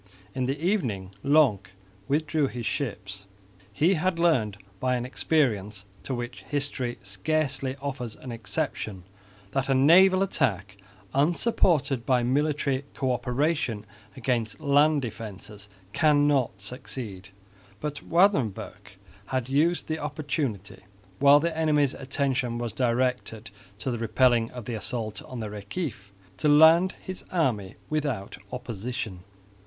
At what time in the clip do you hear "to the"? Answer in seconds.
23.77-23.99